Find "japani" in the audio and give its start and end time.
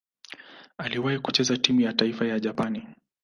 2.39-2.87